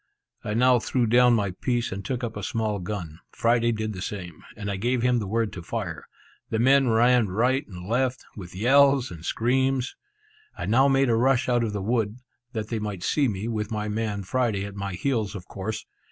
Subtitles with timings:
[0.43, 4.01] I now threw down my piece, and took up a small gun; Friday did the
[4.01, 6.07] same; and I gave him the word to fire!
[6.49, 9.95] The men ran right and left, with yells and screams.
[10.57, 12.17] I now made a rush out of the wood,
[12.53, 15.85] that they might see me, with my man Friday at my heels, of course.